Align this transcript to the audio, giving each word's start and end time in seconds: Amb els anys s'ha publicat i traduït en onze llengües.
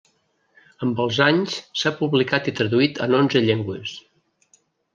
Amb 0.85 1.01
els 1.03 1.19
anys 1.25 1.57
s'ha 1.81 1.93
publicat 2.01 2.51
i 2.53 2.55
traduït 2.63 2.99
en 3.09 3.17
onze 3.21 3.45
llengües. 3.47 3.95